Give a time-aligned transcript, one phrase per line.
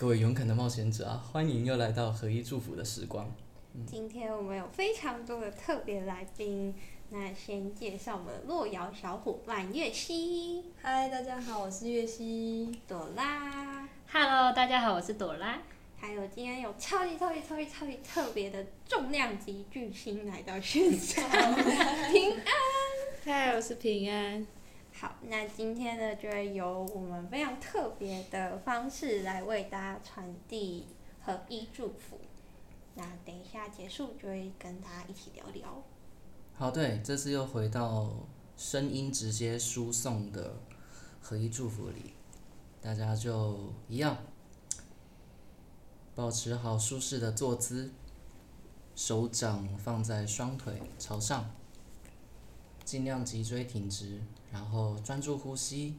[0.00, 3.28] 各位勇敢的冒险者啊，欢迎又来到合一祝福的时光。
[3.84, 6.72] 今天我们有非常多的特别来宾，
[7.10, 12.78] 那先介绍我们的洛瑶小伙伴月熙、嗨，大家好，我是月熙。
[12.86, 15.58] 朵拉，Hello，大家好，我是朵拉。
[15.96, 21.28] 还有今天有超级超级超级超级特别的重量级巨星来到现场，
[22.12, 22.44] 平安。
[23.24, 24.46] 嗨，我是平安。
[25.00, 30.88] 好，那今天呢，就会由我们非常特别的方式来为大家传递
[31.22, 32.18] 合一祝福。
[32.96, 35.80] 那等一下结束，就会跟大家一起聊聊。
[36.52, 38.12] 好，对，这次又回到
[38.56, 40.56] 声音直接输送的
[41.20, 42.14] 合一祝福里，
[42.82, 44.16] 大家就一样，
[46.16, 47.92] 保持好舒适的坐姿，
[48.96, 51.48] 手掌放在双腿朝上，
[52.84, 54.20] 尽量脊椎挺直，
[54.52, 55.96] 然后专注呼吸。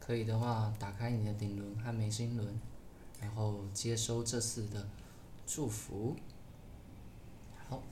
[0.00, 2.60] 可以的话，打开你的顶轮和眉心轮，
[3.22, 4.86] 然后接收这次的
[5.46, 6.14] 祝福。
[7.68, 7.82] 好，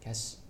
[0.00, 0.43] 开始。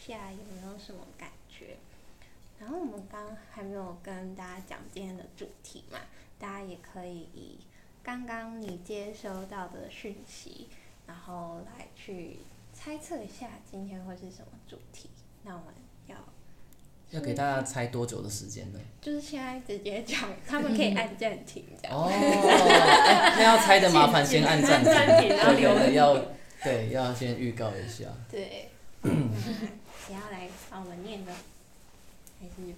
[0.00, 1.76] 下有没有什么感觉？
[2.58, 5.98] 然后我们刚刚还没有跟大家讲今天的主题嘛，
[6.38, 7.58] 大家也可以以
[8.02, 10.68] 刚刚你接收到的讯息，
[11.06, 12.36] 然后来去
[12.72, 15.08] 猜测一下今天会是什么主题。
[15.42, 15.74] 那我们
[16.06, 16.16] 要
[17.10, 18.78] 要给大家猜多久的时间呢？
[19.00, 21.96] 就是现在直接讲，他们可以按暂停这样。
[21.96, 24.84] 哦， 哎那要猜的麻烦先按暂
[25.20, 26.24] 停，然后留对对对，要
[26.62, 28.04] 对要先预告一下。
[28.30, 28.70] 对，
[29.02, 29.10] 那
[30.10, 31.32] 谁要来帮我们念的？
[32.40, 32.74] 还是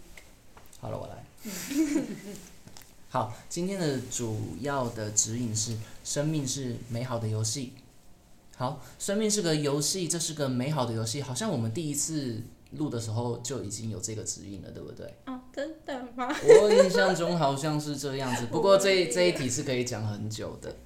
[0.78, 1.24] 好了，我来。
[3.08, 5.74] 好，今天的主要的指引是：
[6.04, 7.72] 生命是美好的游戏。
[8.54, 11.22] 好，生命是个游戏，这是个美好的游戏。
[11.22, 12.42] 好像我们第一次
[12.72, 15.14] 录的时候就已经有这个指引了，对不对？
[15.24, 16.28] 哦，真的吗？
[16.60, 20.76] 我印象中好像是这样子， 不过这这一题是可以讲很久的。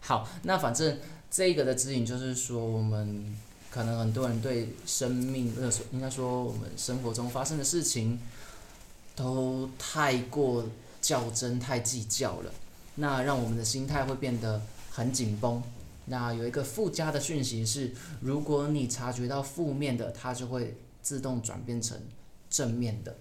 [0.00, 0.98] 好，那反正
[1.30, 3.36] 这个的指引就是说，我们
[3.70, 8.18] 可能很多人对生命，呃，应该说我们生活中发生的事情，
[9.14, 10.64] 都太过
[11.00, 12.52] 较真、太计较了，
[12.96, 15.62] 那让我们的心态会变得很紧绷。
[16.06, 22.00] 那有一个附加的讯息是，如果你察觉到负面的，它就会自动转变成
[22.48, 23.14] 正面的。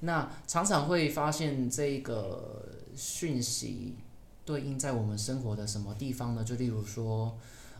[0.00, 3.96] 那常常会发现这个讯息
[4.44, 6.44] 对应在我们生活的什么地方呢？
[6.44, 7.36] 就例如说，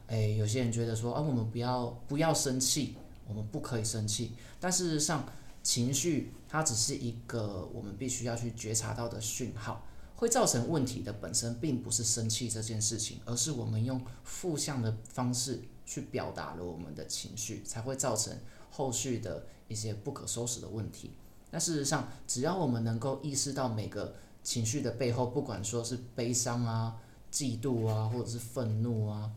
[0.09, 2.97] 诶，有些人觉得说啊，我们不要不要生气，
[3.27, 4.33] 我们不可以生气。
[4.61, 5.27] 但事实上，
[5.62, 9.87] 情绪它只是一个我们必须要去觉察到的讯号。
[10.17, 18.33] 会造成问题的本身并不是生气这件事情，而是我们用负向的方式去表达了我们的情绪，才会造成
[18.71, 21.11] 后续的一些不可收拾的问题。
[21.50, 24.15] 那事实上，只要我们能够意识到每个
[24.45, 26.97] 情绪的背后，不管说是悲伤啊、
[27.33, 29.29] 嫉妒啊，或者是愤怒啊，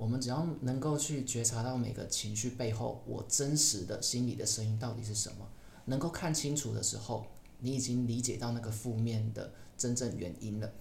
[0.00, 5.46] 我们只要能够去觉察到每个情绪背后我真实的心里的声音到底是什么，
[5.84, 7.26] 能够看清楚的时候，
[7.58, 10.72] 你已经理解到那个负面的真正原因了。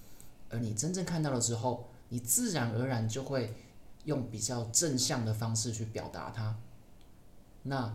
[0.47, 3.53] 而你真正看到了之后，你自然而然就会
[4.05, 6.57] 用比较正向的方式去表达它。
[7.63, 7.93] 那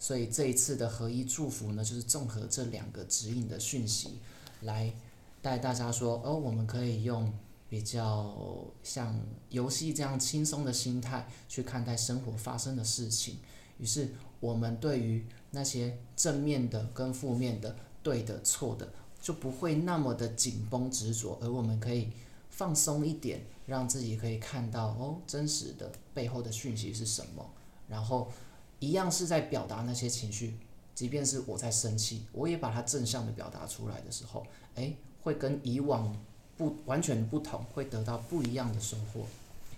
[0.00, 4.18] 所以这一次的合一祝福呢，就是综合这两个指引的讯息，
[4.62, 4.92] 来
[5.40, 7.32] 带大家说，哦，我们可以用
[7.76, 9.20] 比较像
[9.50, 13.36] 游戏这样轻松的心态去看待生活发生的事情。
[13.76, 18.90] 于是我们对于那些正面的跟负面的、对的、错的，
[19.20, 22.10] 就不会那么的紧绷执着，而我们可以
[22.48, 27.46] 放松一点，让自己可以看到哦，真实的背后的讯息是什么，
[27.86, 28.32] 然后。
[28.78, 30.58] 一样是在表达那些情绪，
[30.94, 36.14] 即便是我在生气，我也把它正向的表达出来的时候，诶，会跟以往
[36.56, 39.26] 不完全不同，会得到不一样的收获。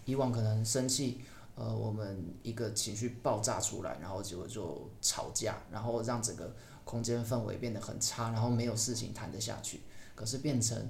[0.04, 1.20] 以往可能生气，
[1.54, 6.54] 呃，我们一个情绪爆炸出来，然后结果就吵架，然后让整个
[6.84, 9.80] 空间氛围变得很差，然后没有事情谈得下去。
[10.14, 10.88] 可是变成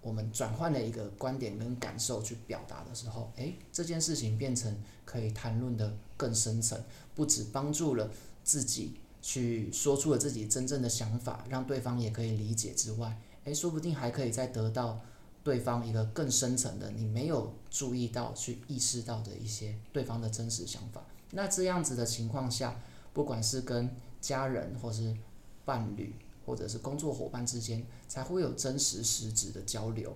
[0.00, 6.82] 我们转换了一个观点跟感受去表达的时候，诶，这件事情变成可以谈论的更深层。
[7.14, 8.10] 不止帮助了
[8.42, 15.00] 自己去说出了自己真正的想法，让对方也可以理解之外，诶，说不定还可以再得到
[15.46, 21.00] 对方一个更深层的你没有注意到、去意识到的一些对方的真实想法。
[21.30, 22.80] 那这样子的情况下，
[23.12, 23.88] 不管是跟
[24.20, 25.16] 家人，或是
[25.64, 26.12] 伴侣，
[26.44, 30.12] 或者是工作伙伴之间，才会有真实实质的交流。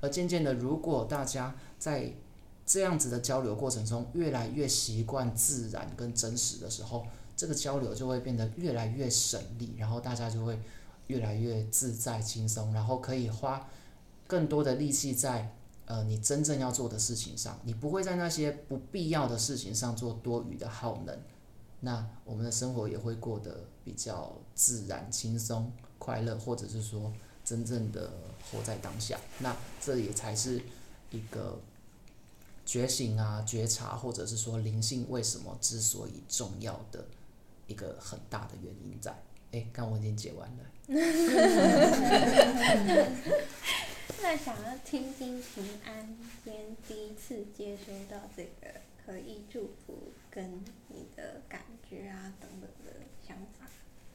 [0.00, 2.10] 而渐渐的，如果大家在
[2.64, 7.06] 这样子的交流过程中，越来越习惯自然跟真实的时候，
[7.36, 10.58] 这个交流就会变得越来越省力，然后大家就会
[11.08, 13.68] 越来越自在轻松，然后可以花
[14.30, 15.52] 更多的力气在
[15.86, 21.18] 呃你真正要做的事情上，你不会在那些不必要的事情上做多余的耗能，
[21.80, 27.12] 那我们的生活也会过得比较自然轻松快乐，或者是说
[27.44, 28.12] 真正的
[28.52, 30.62] 活在当下，那这也才是
[31.10, 31.58] 一个。
[32.66, 37.04] 觉醒啊，觉察，或者是说灵性为什么之所以重要的
[37.66, 39.12] 一个很大的原因在。
[39.50, 40.62] 哎，刚我已经解完了。
[44.32, 53.66] 那想要听听平安先第一次接收到这个可以祝福跟你的感觉啊等等的想法。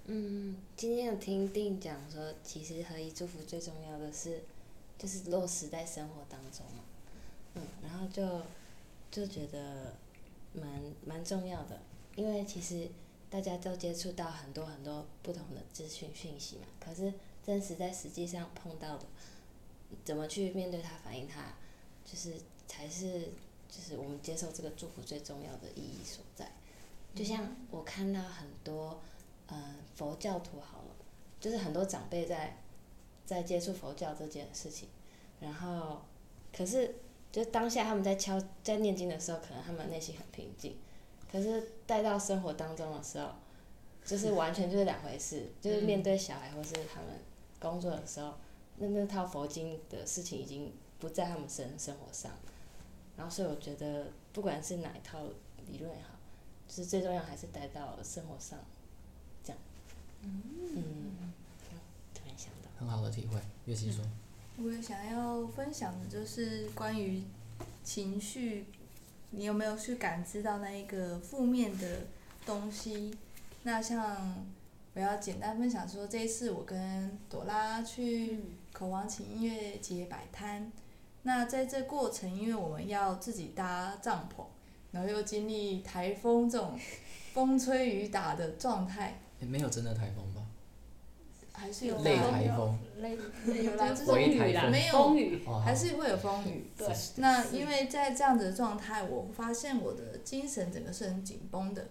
[0.06, 4.42] 嗯，今天有听定讲说，其实合一祝福最重要的是，
[4.98, 6.86] 就是落实在生活当中嘛。
[7.56, 8.42] 嗯，然后就
[9.12, 9.96] 就觉得
[10.54, 11.78] 蛮蛮重要的，
[12.16, 12.88] 因为其实
[13.30, 17.14] 大家都接触到很多很多不同的资讯讯息嘛，可是
[17.46, 19.06] 真实在实际上碰到的，
[20.04, 21.54] 怎么去面对它、反映它，
[22.04, 22.34] 就是
[22.68, 23.30] 才是
[23.70, 26.52] 就是我们接受这个祝福最重要的意义所在。
[27.14, 29.02] 就像我看到很多，
[29.48, 30.96] 呃，佛教徒好了，
[31.40, 32.58] 就是很多长辈在
[33.26, 34.90] 在接触佛教这件事情，
[35.40, 36.02] 然后
[36.56, 36.96] 可是
[37.32, 40.78] 就当下他们在敲在念经的时候，可能他们内心很平静，
[41.32, 43.30] 可是带到生活当中的时候，
[44.04, 47.10] 就是完全就是两回事，就是面对小孩或是他们
[47.60, 48.34] 工作的时候，
[48.78, 52.32] 那那套佛经的事情已经不在他们生生活上，
[53.16, 55.20] 然后所以我觉得不管是哪一套
[55.68, 56.10] 理论也好，
[56.68, 58.60] 就是最重要还是带到生活上，
[59.44, 59.62] 这样，
[60.22, 61.34] 嗯，
[62.14, 63.40] 突然想到，很好的体会。
[63.66, 64.04] 月琪说，
[64.58, 67.24] 我也想要分享的就是关于
[67.84, 68.66] 情绪，
[69.32, 72.02] 你有没有去感知到那一个负面的
[72.46, 73.16] 东西？
[73.64, 74.46] 那像
[74.94, 78.40] 我要简单分享说，这一次我跟朵拉去
[78.76, 80.70] 口王琴音乐节摆摊，
[81.24, 84.44] 那在这过程，因为我们要自己搭帐篷，
[84.92, 86.78] 然后又经历台风这种
[87.34, 90.42] 风吹雨打的状态，也没有真的台风吧？
[91.54, 93.18] 还是有类大台风，类
[93.64, 94.70] 有啦，这种微台风。
[94.70, 94.92] 没有。
[94.92, 96.70] 风雨，哦，还是会有风雨。
[96.78, 96.94] 对。
[97.16, 101.88] 那因为在这样子的状态，我发现我的精神整个是很紧绷的，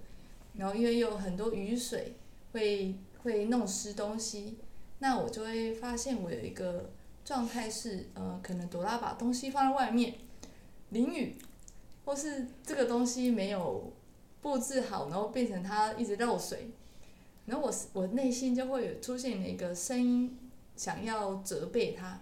[0.52, 2.14] 然后因为有很多雨水
[2.52, 4.58] 会会弄湿东西，
[4.98, 6.90] 那我就会发现我有一个
[7.24, 10.14] 状态是，呃，可能朵拉把东西放在外面，
[10.90, 11.36] 淋雨，
[12.04, 13.92] 或是这个东西没有
[14.40, 16.70] 布置好，然后变成它一直漏水，
[17.46, 20.38] 然后我我内心就会有出现了一个声音，
[20.76, 22.20] 想要责备他。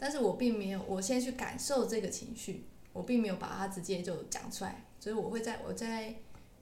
[0.00, 6.14] 但是我并没有，我先去感受这个情绪，我并没有把它直接就讲出来，所以我会在我在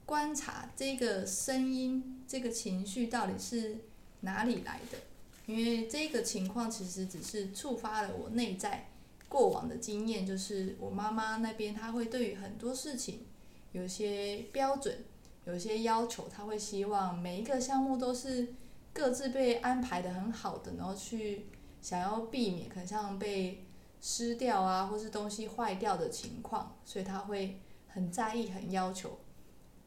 [0.05, 3.77] 观察这个声音、这个情绪到底是
[4.21, 4.97] 哪里来的，
[5.45, 8.89] 因为这个情况其实只是触发了我内在
[9.27, 13.25] 过往的经验，就是我妈妈那边她会对于很多事情
[13.71, 15.03] 有些标准，
[15.45, 18.53] 有些要求，她会希望每一个项目都是
[18.93, 21.45] 各自被安排的很好的，然后去。
[21.79, 23.63] 想要避免可能像被
[24.01, 29.17] 湿掉啊，或是东西坏掉的情况，所以她会很在意、很要求。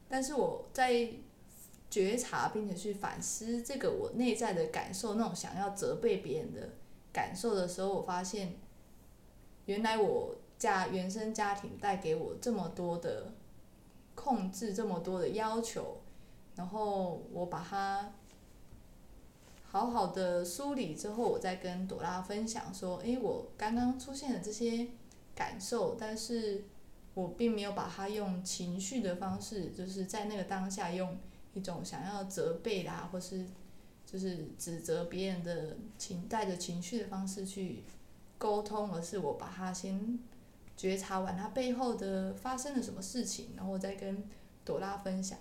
[0.08, 1.10] 但是我在
[1.90, 6.70] 觉察并且去反思这个我内在的感受，那种想要责备别人的
[7.12, 8.54] 感受的时候，我发现，
[9.66, 13.32] 原来我家原生家庭带给我这么多的
[14.14, 16.00] 控制，这么多的要求，
[16.54, 18.12] 然后我把它。
[19.72, 24.88] 好好的梳理之后，我再跟朵拉分享说：“诶，我刚刚出现的这些
[25.32, 26.64] 感受，但是
[27.14, 31.16] 我并没有把它用情绪的方式，就是在那个当下用
[31.54, 33.44] 一种想要责备啦，或是
[34.06, 37.84] 就是指责别人的情带着情绪的方式去
[38.38, 40.18] 沟通，而是我把它先
[40.76, 44.24] 觉察完它背后的发生了什么事情，然后我再跟
[44.64, 45.38] 朵拉分享，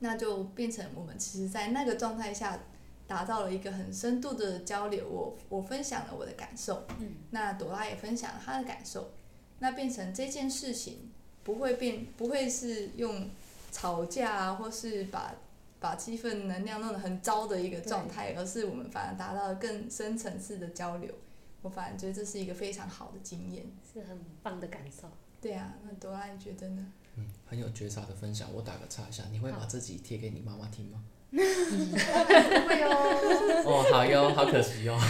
[0.00, 2.60] 那就变成我们其实，在那个状态下。”
[3.06, 6.86] 达到了一个很深度的交流，我我分享了我的感受，
[7.32, 9.10] 那朵拉也分享了她的感受，
[9.58, 11.10] 那变成这件事情
[11.42, 13.28] 不会变，不会是用
[13.74, 15.34] 吵架啊，或是把
[15.80, 21.12] 把气氛能量弄得很糟的一个状态，而是我们反而达到了更深层次的交流。
[21.60, 25.10] 我反而觉得这是一个非常好的经验，是很棒的感受。
[25.40, 26.86] 对啊，那朵拉你觉得呢？
[27.16, 28.48] 嗯，很有觉察的分享。
[28.54, 31.02] 我打个岔一下，你会把自己贴给你妈妈听吗？
[31.34, 33.64] 会哦。
[33.66, 35.00] 哦，好哟，好可惜哟， 我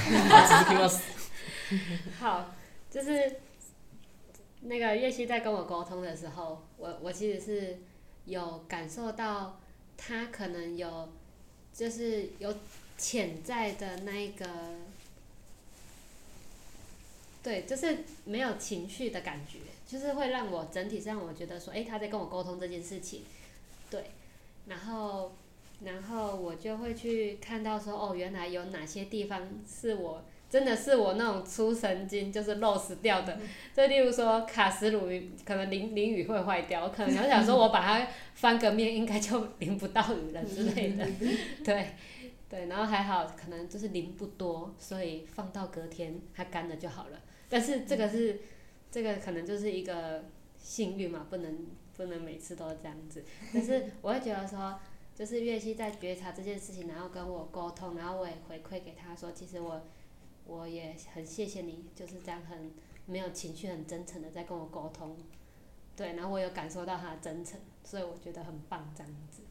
[0.48, 0.88] 只是听到。
[2.18, 2.54] 好，
[2.90, 3.36] 就是
[4.60, 7.78] 那个月熙在跟我沟通的时候，我我其实是
[8.26, 9.60] 有感受到
[9.96, 11.08] 他可能有，
[11.72, 12.54] 就是有
[12.96, 14.46] 潜在的那一个，
[17.42, 23.22] 对，就是没有情绪的感觉，就是会让我整体上我觉得说，哎，他在跟我沟通这件事情，
[23.90, 24.10] 对，
[24.66, 25.32] 然后。
[25.84, 30.24] 然后我就会去看到说，哦，原来有哪些地方是我
[30.54, 33.36] 真的是我那种粗神经就是漏死掉的，
[33.74, 35.00] 就例如说卡斯鲁
[35.44, 41.04] 可能淋淋雨会坏掉，我可能我想说我把它翻个面应该就淋不到雨了之类的，
[41.64, 41.88] 对，
[42.48, 47.20] 对，然后还好可能就是淋不多，所以放到隔天它干了就好了。
[47.48, 48.38] 但是这个是
[48.92, 54.78] 这个可能就是一个幸运嘛，不能不能每次都这样子，但是我会觉得说。
[55.16, 59.80] 就是月熙在觉察这件事情，然后跟我沟通，然后我也回馈给他说，其实我，
[60.46, 62.72] 我也很谢谢你，就是这样很
[63.06, 65.16] 没有情绪、很真诚的在跟我沟通，
[65.96, 69.42] 对，然后我有感受到他的真诚，所以我觉得很棒这样子，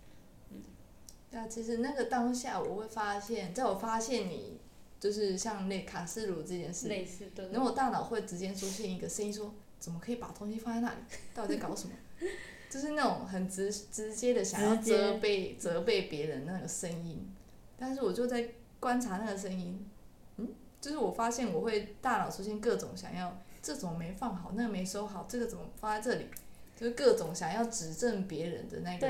[1.31, 4.59] 对啊，其实那个当下我会发现，在我发现你
[5.00, 7.50] 就是像那卡斯炉这件事，类似对。
[7.51, 10.97] 然后我大脑会直接出现一个声音说：怎么可以把东西放在那里？
[11.33, 11.93] 到底在搞什么？
[12.69, 17.27] 就是那种很直直接的想要责备责备别人那个声音，
[17.77, 19.85] 但是我就在观察那个声音，嗯，
[20.83, 26.25] 就是我发现我会大脑出现各种想要这种没放好，那个没收好，这个怎么放在这里，
[26.75, 29.07] 就是各种想要指正别人的那个，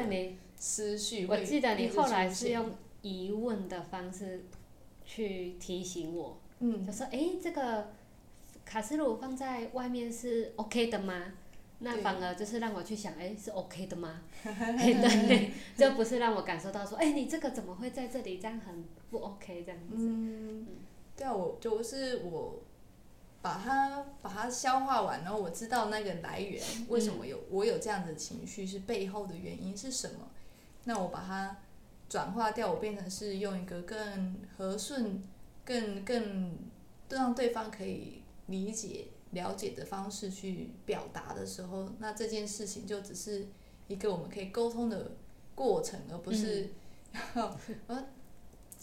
[0.56, 2.70] 思绪会我记得你后来是用
[3.02, 4.46] 疑问的方式
[5.04, 7.88] 去提醒我，嗯就说：“诶，这个
[8.64, 11.34] 卡式炉放在外面是 OK 的吗？”
[11.80, 14.22] 那反而就是让我去想，诶，是 OK 的吗？
[14.44, 18.38] 嘿对， 就不是让我感受到说，诶，你这个怎么会在这里？
[18.38, 19.96] 这样很不 OK 这样子。
[19.98, 20.66] 嗯，
[21.16, 22.62] 对啊，我就是我
[23.42, 30.32] 把它把它消化完，然后我知道那个来源，为什么有我有这样的情绪是背后的原因是什么，
[30.86, 31.58] 那我把它
[32.10, 35.22] 转化掉，我变成是用一个更和顺、
[35.64, 36.58] 更更
[37.10, 43.48] 让对方可以理解、了解的方式去表达的时候，那这件事情就只是
[43.88, 45.12] 一个我们可以沟通的
[45.54, 46.70] 过程，而不是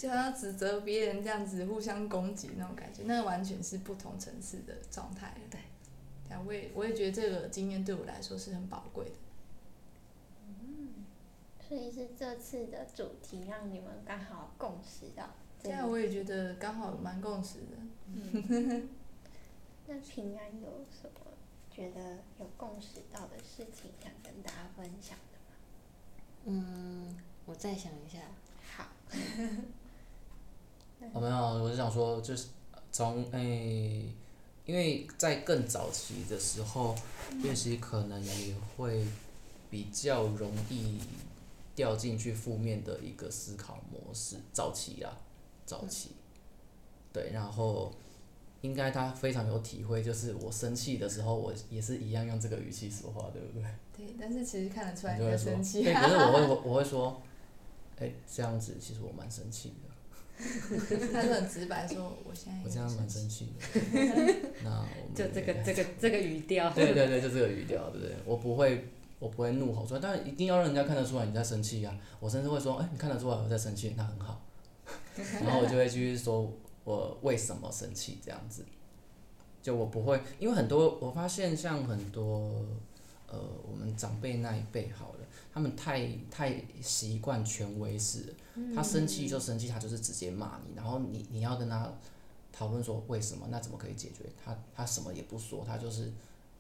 [0.01, 5.35] 就好像指责别人这样子互相攻击那种感觉，那完全是不同层次的状态。
[5.51, 5.61] 对，
[6.27, 9.11] 对啊，我也我也觉得这个经验对我来说是很宝贵的。
[10.49, 11.05] 嗯
[11.69, 15.29] 所以是这次的主题让你们刚好共识到
[15.63, 17.77] 对啊我也觉得刚好蛮共识的。
[19.87, 21.21] 那平安有什么
[21.71, 25.55] 觉得有共识到的事情想跟大家分享的吗？
[26.47, 28.19] 嗯，我再想一下，
[28.77, 28.89] 好，
[31.13, 32.49] 哦，没有，我是想说，就是
[32.93, 34.05] 从诶、
[34.67, 36.95] 因为在更早期的时候，
[37.43, 39.05] 练习可能也会
[39.71, 40.99] 比较容易
[41.75, 44.37] 掉进去负面的一个思考模式。
[44.53, 45.19] 早期啊，
[45.67, 46.11] 早期，
[47.13, 47.93] 对，然后
[48.61, 53.65] 应该他非常有体会，就是我生气的时候，我也是一样用这个语气说话，对不对？
[53.97, 55.83] 对，但是其实看得出来你生气。
[55.83, 57.21] 对，可是我会我我会说，
[57.99, 59.90] 哎、这样子其实我蛮生气的。
[61.13, 63.11] 他就很直白说，我现在我这样有生气。
[63.11, 64.51] 蛮生气的。
[64.65, 66.71] 那我们就这个这个这个语调。
[66.75, 68.17] 对对对，就这个语调，对不对？
[68.25, 74.41] 我不会，我不会怒吼出来，但一定要让人家看得出来你在生气呀、我甚至会说，哎、你看得出来我在生气，那很好。
[75.43, 76.51] 然后我就会继续说
[76.85, 78.65] 我为什么生气这样子。
[79.63, 82.65] 就我不会，因为很多我发现像很多
[83.27, 83.39] 呃
[83.71, 85.20] 我们长辈那一辈好了，
[85.61, 88.35] 他们太太习惯权威式了，
[88.75, 91.93] 他生气就生气，他就是直接骂你，然后你你要跟他
[92.51, 94.25] 讨论说为什么，那怎么可以解决？
[94.43, 96.11] 他他什么也不说，他就是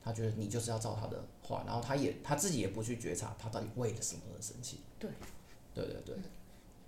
[0.04, 4.80] 他觉得你就是要照他的话，然后他也他自己也不去觉察他到底为了什么而生气。
[4.98, 5.10] 对，
[5.72, 6.14] 对对对，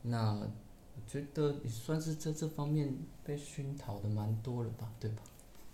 [0.02, 2.94] 那我觉得也算是在这方面
[3.24, 5.22] 被熏陶的蛮多了吧，对吧？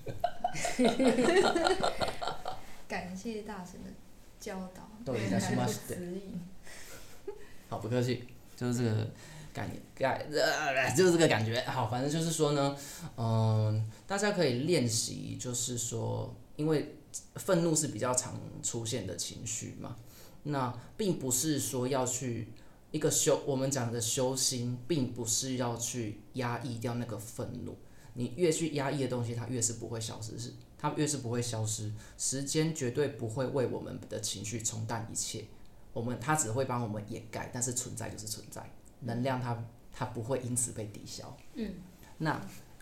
[2.87, 3.91] 感谢大神的
[4.40, 6.42] 教导，都已经是まして指引。
[7.70, 8.24] 好，不客气，
[8.56, 9.08] 就是这个
[9.54, 11.62] 概念，概呃，就是这个感觉。
[11.62, 12.76] 好，反正就是说呢，
[13.18, 16.96] 嗯、大家可以练习，就是说，因为
[17.36, 19.96] 愤怒是比较常出现的情绪嘛，
[20.44, 22.50] 那并不是说要去
[22.92, 27.76] 一个修，我们讲的修心，并不是要去压抑掉那个愤怒。
[28.16, 31.93] 你越去压抑的东西，它越是不会消失，是 它越是不会消失。
[32.17, 35.45] 时间绝对不会为我们的情绪冲淡一切。
[35.93, 41.37] 我们它只会帮我们掩盖，但是存在就是存在，能量它它不会因此被抵消。
[41.55, 41.75] 嗯，
[42.19, 42.41] 那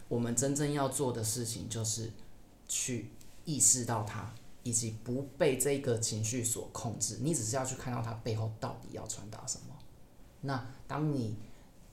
[0.09, 2.13] 我们真正要做的事情就是
[2.69, 3.11] 去
[3.45, 7.19] 意识到它，以及不被这个情绪所控制。
[7.23, 9.75] 你只是要去看到它背后到底要传达什么。
[10.43, 11.37] 那当你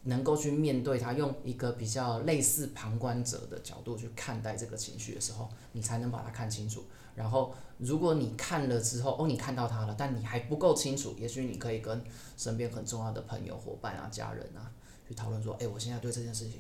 [0.04, 6.84] 能够去面对它，用一个比较类似旁观者的角度去看待这个情绪的时候，你才能把它看清楚。
[7.16, 12.04] 然后，如果你看了之后，哦，你看到它了，但你还不够清楚，也许你可以跟
[12.36, 14.72] 身边很重要的朋友、伙伴啊、家人啊，
[15.08, 16.60] 去讨论说，哎，我现在对这件事情，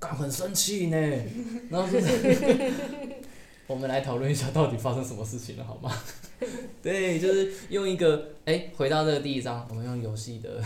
[0.00, 0.98] 干很生气呢。
[1.70, 1.88] 然后，
[3.68, 5.96] 我们来讨论一下到底发生什么事情了，好吗？
[6.82, 10.60] 对，就是用一个，哎，回到这个第一章，我们用游戏的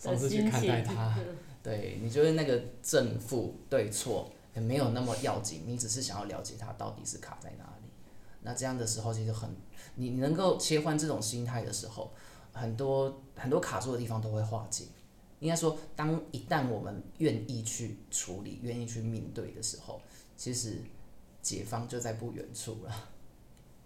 [0.00, 1.16] 方式去看待它。
[1.66, 7.88] 对你就是那个正负对错也没有那么要紧，你只是想要了解它到底是卡在哪里。
[8.42, 9.50] 那这样的时候其实很，
[9.96, 12.12] 你能够切换这种心态的时候，
[12.52, 14.84] 很多很多卡住的地方都会化解。
[15.40, 20.00] 应该说，当一旦我们愿意去处理、愿意去面对的时候，
[20.36, 20.78] 其实
[21.42, 23.08] 解放就在不远处了。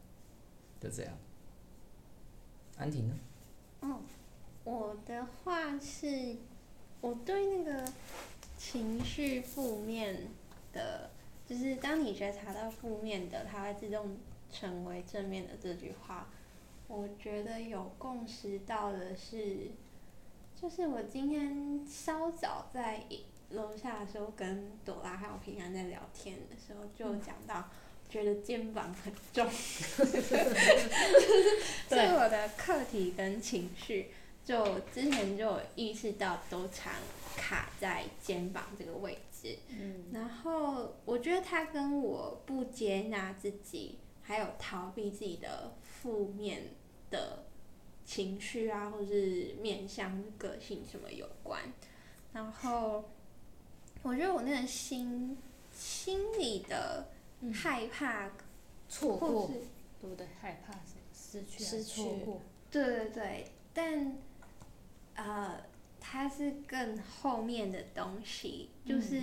[0.78, 1.14] 就这样。
[2.76, 3.14] 安婷呢？
[3.80, 4.00] 哦
[4.64, 6.36] 我的话是
[7.00, 7.84] 我对那个
[8.58, 10.28] 情绪负面
[10.72, 11.10] 的，
[11.48, 14.16] 就是当你觉察到负面的，它会自动
[14.52, 16.28] 成为正面的这句话，
[16.88, 19.70] 我觉得有共识到的是，
[20.60, 23.04] 就是我今天稍早在
[23.50, 27.68] 楼下的时候跟朵拉还有平安在聊天的时候，就讲到。
[28.10, 29.48] 觉得肩膀很重，
[31.88, 34.10] 所以我的课题跟情绪，
[34.44, 36.92] 就之前就有意识到都常
[37.36, 39.58] 卡在肩膀这个位置。
[39.68, 46.62] 嗯，然后我觉得他跟我不接纳自己，还有逃避自己的负面
[47.10, 47.44] 的
[48.04, 51.60] 情绪啊，或是面向个性什么有关。
[52.32, 53.04] 然后
[54.02, 55.36] 我觉得我那个心
[55.72, 57.06] 心里的。
[57.54, 58.30] 害怕
[58.86, 59.50] 错过，
[59.98, 60.26] 对不对？
[60.42, 61.64] 害怕什失去？
[61.64, 62.02] 失去。
[62.70, 64.14] 对对对，但
[65.22, 65.60] 呃，
[66.00, 69.16] 它是更后面的东西，就是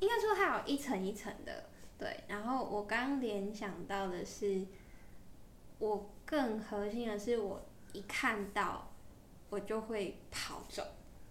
[0.00, 1.64] 应该说它有一层一层的。
[1.98, 4.64] 对，然后我刚联想到的是，
[5.78, 7.60] 我更核心的是，我
[7.92, 8.90] 一看到
[9.50, 10.82] 我就会跑走，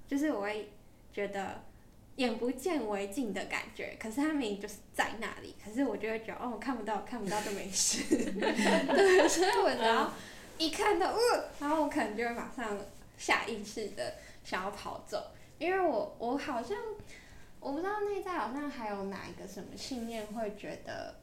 [0.08, 0.70] 就是我会
[1.12, 1.64] 觉得。
[2.18, 8.04] 眼不见为净的感觉，可是他明明就是在那里，可是我就会觉得哦，看不到，看不到就没事。
[8.32, 10.12] 对，所以我只要
[10.58, 12.76] 一看到，呃，然后我可能就会马上
[13.18, 16.78] 下意识的想要跑走，因为我我好像
[17.60, 21.16] 我不知道内在好像还有哪一个什么信念会觉得，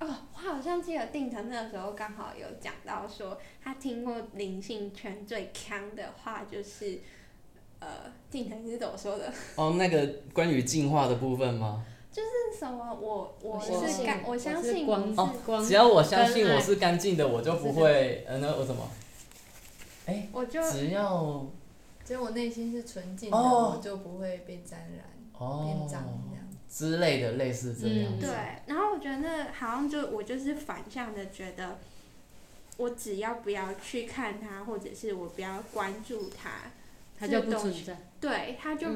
[0.00, 6.98] 哦，我好像记得定成那个时候刚好有讲到说，他听过灵性圈最强的话就是。
[7.84, 7.88] 呃，
[8.30, 9.28] 定成是怎么说的？
[9.56, 11.84] 哦，那个关于进化的部分吗？
[12.12, 15.34] 就是什么，我我是干，我相信光哦，
[15.66, 18.88] 只要我相信我是干净的，我就不会，呃，那我什么？
[20.06, 21.46] 哎，我就只要
[22.04, 25.04] 只要我内心是纯净的，我就不会被沾染、
[25.64, 28.18] 变脏这样之类的，类似这样。
[28.18, 28.28] 对，
[28.66, 31.78] 然后我觉得那好像就我就是反向的觉得，
[32.76, 36.70] 我只要不要去看它，或者是我不要关注它。
[37.18, 38.88] 它就不存在，对，它就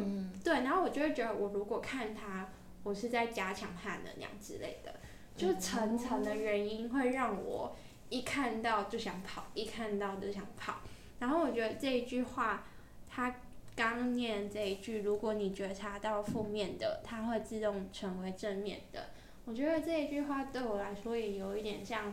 [0.42, 2.48] 对，然后我就会觉得，我如果看它，
[2.82, 4.96] 我是在加强它的能量之类的，
[5.36, 7.76] 就层层的原因会让我
[8.08, 10.80] 一看到就想跑，一看到就想跑。
[11.18, 12.64] 然后我觉得这一句话，
[13.08, 13.36] 他
[13.74, 19.10] 刚念这一句，如果你觉察到负面的，它会自动成为正面的。
[19.44, 22.12] 我觉得这一句话对我来说也有一点像。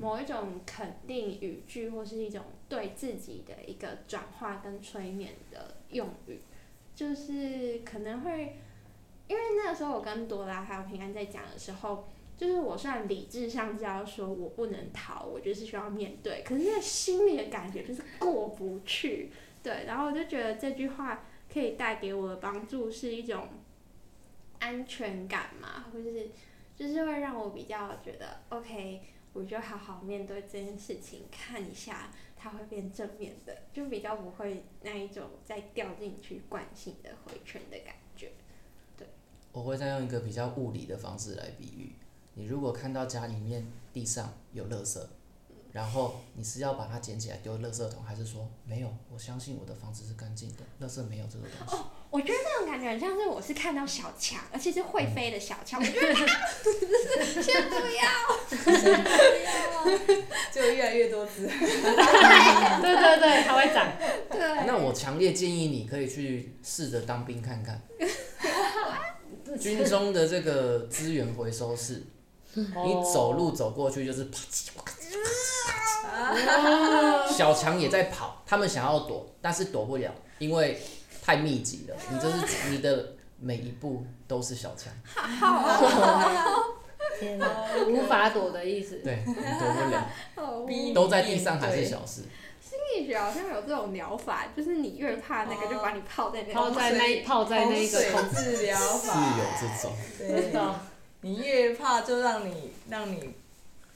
[0.00, 6.40] 某一种肯定语句，或是一种对自己的一个转化跟催眠的用语，
[6.94, 8.56] 就是可能会，
[9.28, 12.08] 因为那个时候我跟朵拉还有平安在讲的时候，
[12.44, 19.30] 就是我虽然理智上知道说我不能逃，我就是需要面对，可是那心里的感觉就是过不去，
[19.62, 23.48] 对，然后我就觉得这句话可以带给我的帮助是一种
[24.58, 26.28] 安全感嘛，或是
[26.76, 29.00] 就是会让我比较觉得 OK。
[29.32, 38.30] 我就好好面对这件事情，看一下它会变正面的，就比较不会那一种再掉进去惯性的回圈的感觉。
[38.96, 39.08] 对，
[39.50, 41.92] 我会再用一个比较物理的方式来比喻，
[42.34, 44.98] 你如果看到家里面地上有垃圾。
[45.72, 48.88] 然后你是要把它捡起来丢垃圾桶，还是说没有？
[49.12, 51.74] 我相信我的房子是干净的，垃圾没有这个东西。
[51.74, 55.82] 哦，我觉得那种感觉很像是我是看到小强，而且是会飞的小强。
[55.82, 56.14] 我觉得
[57.42, 58.06] 先不要，
[58.72, 59.10] 先不
[59.42, 59.98] 要，
[60.52, 61.42] 就越来越多只。
[61.50, 63.98] 对对对，它会长。
[64.30, 64.66] 对。
[64.68, 67.82] 那我强烈建议你可以去试着当兵看看。
[69.58, 72.04] 军中的这个资源回收室，
[72.54, 74.94] 你走路走过去就是啪叽啪叽。
[77.32, 80.80] 小强也在跑，他们想要躲，但是躲不了，因为
[81.22, 81.96] 太密集了。
[82.10, 84.92] 你这是你的每一步都是小强，
[87.18, 87.46] 天哪，
[87.88, 88.96] 无法躲的意思。
[88.98, 92.22] 对，你躲不了，都在地上还是小事。
[92.60, 98.00] 心理学好像有这种疗法，就是你越怕那个，就把你泡在那泡在那泡在那个
[98.32, 99.92] 治疗法，是有这种。
[100.18, 100.52] 对，
[101.24, 103.30] 你越怕就让你让你。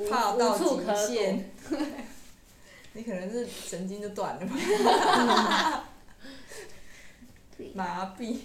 [0.09, 0.64] 怕到极
[1.12, 1.51] 限，
[2.95, 4.47] 你可能是神经就断了，
[7.75, 8.37] 麻痹。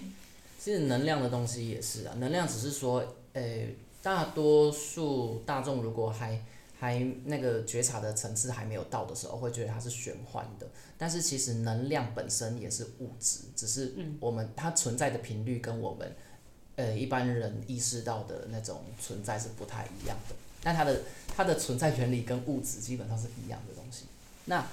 [0.58, 6.42] 其实能量的东西也是啊，能量只是说，诶，大多数大众如果还
[6.80, 10.66] 还那个觉察的层次还没有到的时候，会觉得它是玄幻的。
[10.98, 16.16] 但是其实能量本身也是物质，只是我们它存在的频率跟我们，
[16.76, 20.34] 呃，一般人意识到的那种存在是不太一样的。
[20.62, 24.06] 但它的它的存在原理跟物质基本上是一样的东西。
[24.46, 24.66] 那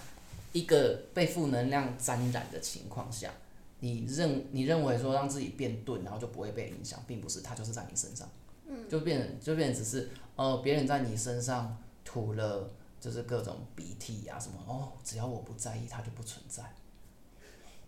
[0.53, 3.31] 一个被负能量沾染的情况下，
[3.79, 8.27] 你认你认为说让自己变钝，然后就不会被影响，并不是，它就是在你身上，
[8.89, 16.63] 就变就变只是呃别人在你身上吐了就是各种鼻涕啊什么，哦，只要我不在意，它就不存在。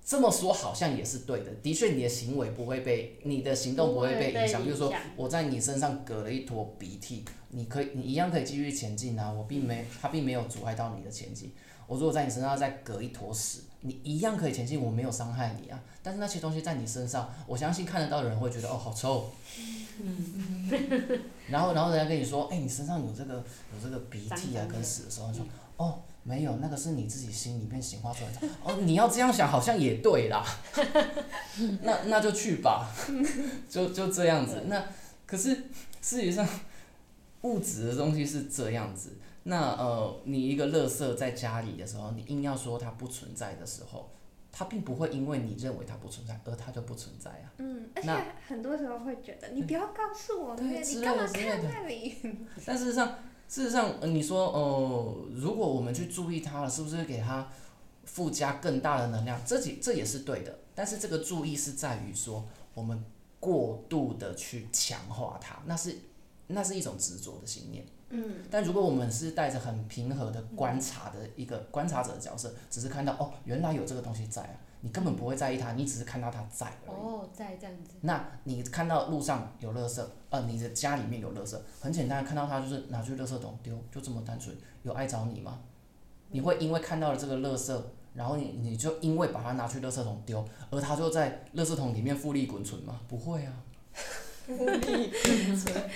[0.06, 11.54] 这么说好像也是对的，的确你的行为不会被你的行动不会被影响，就是说我在你身上隔了一坨鼻涕，你可以你一样可以继续前进啊，我并没它并没有阻碍到你的前进。
[11.88, 15.82] 我如果在你身上再隔一坨屎，你一样可以前进，我没有伤害你啊。
[16.02, 19.30] 但是那些东西在你身上，我相信看得到的人会觉得哦好臭。
[21.50, 25.46] 然后然后人家跟你说，哎、你身上有这个有这个鼻涕啊跟屎的时候，你说
[25.78, 28.48] 哦没有，那个是你自己心里面显化出来的。
[28.64, 30.44] 哦，你要这样想好像也对啦。
[31.84, 32.90] 那那就去吧，
[33.70, 34.64] 就就这样子。
[34.68, 34.86] 那
[35.26, 35.54] 可是
[36.02, 36.48] 事实上，
[37.42, 39.18] 物质的东西是这样子。
[39.44, 44.10] 那呃，你一个垃圾在家里的时候，你硬要说它不存在的时候，
[44.50, 47.52] 它并不会因为你认为它不存在，而它就不存在啊。
[47.58, 52.16] 嗯，而且那很多时候会觉得你不要告诉我，对那个你干嘛的之类的看那里？
[52.66, 53.16] 但事实上，
[53.54, 57.48] 事实上，呃、你说，呃，如果我们去注意它了，是不是会给它
[58.04, 59.40] 附加更大的能量？
[59.46, 60.58] 这几这也是对的。
[60.74, 63.06] 但是这个注意是在于说，我们
[63.40, 65.96] 过度的去强化它，那是
[66.48, 67.86] 那是一种执着的信念。
[68.10, 76.96] 嗯，但如果我们是带着很平和的观察的一个观察者的角色，只是看到哦，原来有这个东西在啊，你根本不会在意它，你只是看到它在而已。
[76.96, 84.54] 哦，在这样子，那你看到路上有垃圾，呃，你的家里面有垃圾，很简单，看到它就是拿去垃圾桶丢，就这么单纯。
[84.84, 85.60] 有爱着你吗？
[86.32, 87.74] 你会因为看到了这个垃圾，
[88.14, 93.00] 然后你你就因为把它拿去垃圾桶丢，而它就在垃圾桶里面复利滚存吗？
[93.08, 93.54] 不会啊，
[94.46, 95.90] 复利滚存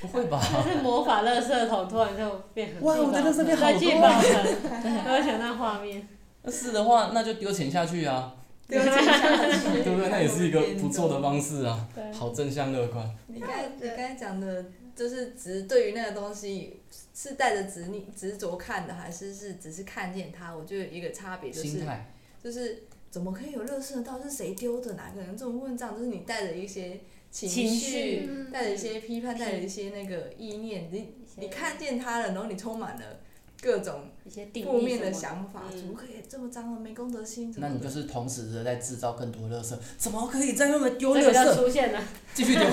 [0.00, 0.40] 不会吧？
[0.40, 6.08] 可 是魔法垃圾桶突然就变很哇我的垃圾变好在多聚宝盆， 我想到画面，
[6.42, 8.34] 那是的话，那就丢钱下去啊，
[8.66, 10.08] 丢钱下去，对不对？
[10.08, 13.08] 那也是一个不错的方式啊，对，好正向乐观。
[13.28, 13.50] 你刚
[13.80, 16.80] 你刚才讲的，就是只对于那个东西
[17.14, 20.54] 是带着执念执着看的，还是是只是看见它？
[20.54, 24.00] 我觉得一个差别就是，心态，就是怎么可以有乐色？
[24.02, 24.94] 到底是谁丢的？
[24.94, 25.94] 哪个人这么混账？
[25.96, 27.00] 就是你带着一些
[27.30, 33.20] 情情绪带着一些批判，带着一些那个意念，你你看见它了，然后你充满了
[33.62, 36.80] 各种一些负面的想法，嗯怎么可以这么脏了？
[36.80, 37.54] 没公德心？
[37.58, 41.54] 那你就是同时的在制造更多垃圾，怎么可以在那么丢垃圾？
[41.54, 42.02] 出现了，
[42.34, 42.64] 继续丢。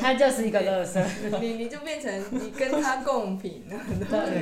[0.00, 3.78] 它就是一个垃圾，你你就变成你跟他共频了，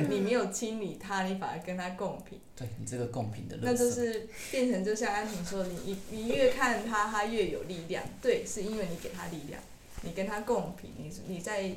[0.09, 8.01] 你没有清理他，你反而跟他共频，对你这个共品的垃圾，那就是变成就像安婷说的，你你你越看他，他越有力量。
[8.21, 9.61] 对，是因为你给他力量，
[10.03, 11.69] 你跟他共频，你你在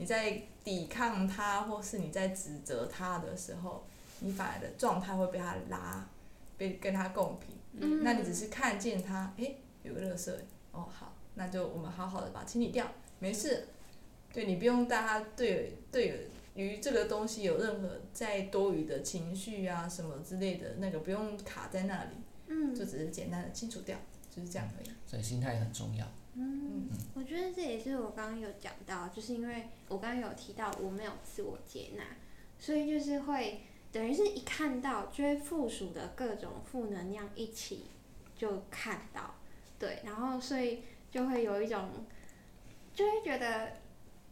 [0.00, 3.84] 你在抵抗他，或是你在指责他的时候，
[4.20, 6.08] 你反而的状态会被他拉，
[6.56, 7.54] 被跟他共频。
[7.74, 10.32] 嗯那你只是看见它，诶，有个垃圾，
[10.72, 13.68] 哦好，那就我们好好的把它清理掉，没事。
[14.32, 23.98] 对你不用带他对对于这个东西有任何再多余的情绪啊什么之类的，那个不用卡在那里，嗯就只是简单的清除掉，
[24.34, 24.90] 就是这样而已。
[25.06, 26.06] 所以心态很重要。
[26.34, 32.04] 嗯，我觉得这也是我刚刚有讲到，就是因为我刚刚有提到我没有自我接纳，
[32.58, 37.86] 所以就是会等于是一看到就会附属的各种负能量一起
[38.36, 39.34] 就看到，
[39.78, 42.06] 对，然后所以就会有一种
[42.94, 43.72] 就会觉得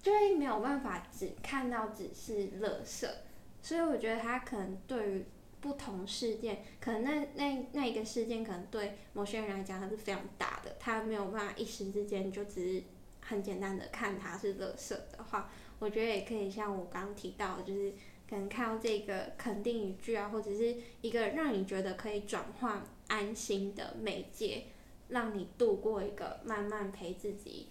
[0.01, 3.13] 就会没有办法只看到只是乐色，
[3.61, 5.25] 所以我觉得他可能对于
[5.61, 12.83] 不同事件，可能那那那一个事件可能对某些人来讲它是非常大的，他没有办法一时之间就只是
[13.21, 17.93] 很简单的看它是垃圾的话，我觉得也可以像我刚提到，就是
[18.29, 24.65] 可能看到这个肯定语句啊，或者是一个让你觉得可以转换安心的媒介，
[25.09, 27.69] 让你度过一个慢慢陪自己。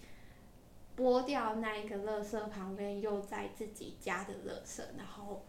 [0.96, 5.46] 剥掉那一个垃圾旁边又在自己家的垃圾，然后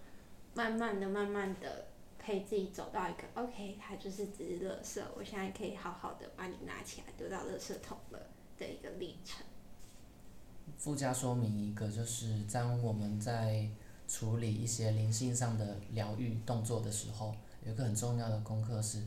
[0.54, 1.88] 慢慢的、慢慢的
[2.30, 8.20] 陪自己走到一个 OK，它就是只是垃圾，我现在可以好好的把你拿起来丢到垃圾桶了
[8.56, 9.44] 的一个历程。
[10.78, 13.68] 附加说明一个，就是当我们在
[14.08, 17.34] 处理一些灵性上的疗愈动作的时候，
[17.65, 19.02] 有一个很重要的功课是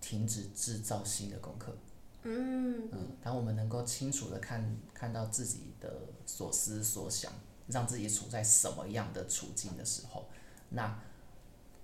[0.00, 1.76] 停止制造新的功课。
[2.24, 7.32] 嗯嗯，当我们能够清楚的看看到自己的所思所想，
[7.68, 10.28] 让自己处在什么样的处境的时候，
[10.70, 11.00] 那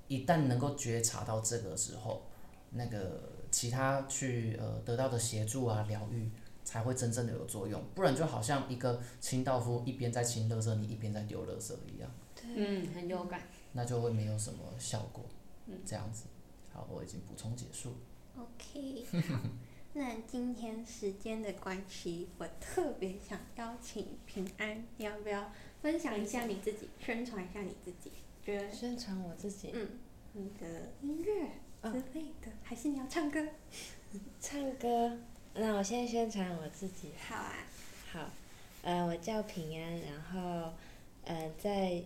[0.09, 2.27] 一旦能够觉察到这个之后，
[2.71, 6.31] 那个其他去呃得到的协助啊疗愈
[6.65, 12.11] 才会真正的有作用，不然就好像一个清道夫一边在清垃圾，你一边在丢垃圾一样，
[12.43, 15.25] 嗯，很有感，那就会没有什么效果。
[15.67, 16.25] 嗯这样子，
[16.73, 17.95] 好，我已经补充结束。
[18.37, 19.07] OK，
[19.95, 28.11] 那今天时间的关系，我特别想邀请平安，你要不要分享一下你自己，宣传一下你自己？
[28.45, 29.89] 觉得宣传我自己，嗯，
[30.33, 31.49] 你的音乐
[31.83, 33.41] 之类的，还是你要唱歌？
[34.41, 35.19] 唱歌。
[35.55, 37.13] 那我先宣传我自己。
[37.27, 37.67] 好啊。
[38.13, 38.31] 好，
[38.83, 40.73] 呃，我叫平安，然后
[41.25, 42.03] 呃在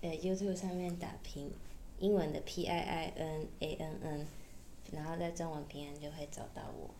[0.00, 1.50] 呃 YouTube 上面打平
[1.98, 4.26] 英文的 P I I N A N N，
[4.92, 6.90] 然后在中文平安就会找到我。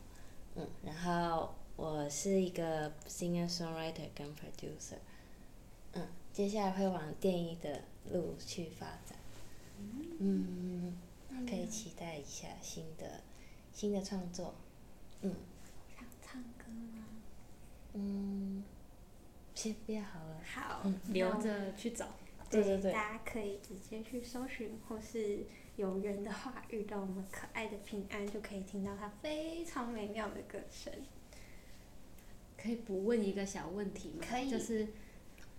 [0.56, 4.98] 嗯，然后我是一个 singer songwriter 跟 producer。
[5.94, 9.18] 嗯，接下来会往电影的路去发展。
[10.18, 10.96] 嗯，
[11.46, 13.20] 可以期待一下新的
[13.72, 14.54] 新的创作。
[15.20, 15.34] 嗯。
[15.94, 17.04] 想唱歌吗？
[17.92, 18.64] 嗯，
[19.54, 20.40] 先不要好了。
[20.44, 22.08] 好，留着去找。
[22.50, 22.92] 对对对。
[22.92, 25.44] 大家可以直接去搜寻，或是
[25.76, 30.92] 有缘的话遇到我们可爱的平安，就可以听到他非常美妙的歌声。
[32.56, 34.24] 可以不问一个小问题吗？
[34.26, 34.48] 可以。
[34.48, 34.86] 就是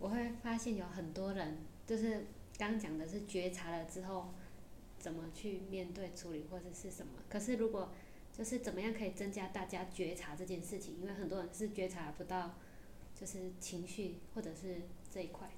[0.03, 2.25] 我会发现有很多人，就是
[2.57, 4.33] 刚讲的是觉察了之后，
[4.99, 7.13] 怎么去面对处理或者是什么？
[7.29, 7.89] 可是如果
[8.37, 10.97] 就是怎么样可以增加大家觉察这件事情？
[10.99, 12.55] 因为很多人是觉察不到，
[13.17, 15.49] 就是情绪或者是这一块。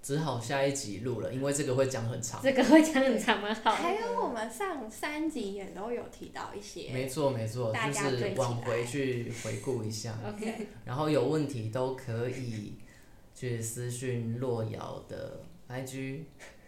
[0.00, 2.40] 只好下一集录了，因为这个会讲很长。
[2.40, 3.52] 这个会讲很长吗？
[3.64, 3.72] 好。
[3.72, 6.92] 还有我们上三集也都有提到一些。
[6.92, 10.16] 没错没错，就是往回去回顾一下。
[10.24, 10.68] OK。
[10.84, 12.74] 然后有问题都可以
[13.38, 16.24] 去私讯洛瑶的 IG，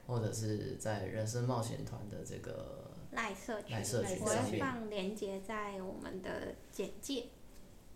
[0.06, 7.26] 或者是在人生冒险团的这个赖社群，社群我会放链接在我们的简介。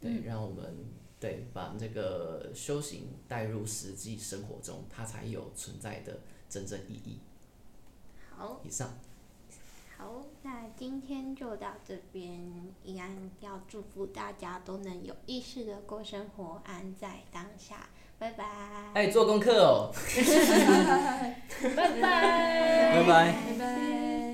[0.01, 0.75] 对，让我们。
[1.21, 6.19] 对，把这个修行带入实际生活中，它才有存在的
[6.51, 7.21] 真正意义。
[8.29, 8.99] 好，以上。
[9.97, 12.75] 好，那今天就到这边。
[12.83, 17.89] 依然要祝福大家都能有意识的过生活，安在当下。
[18.19, 18.45] 拜拜。
[18.95, 19.93] 哎，做功课哦。
[21.77, 22.93] 拜拜。
[22.93, 23.35] 拜拜。
[23.35, 24.34] 拜拜。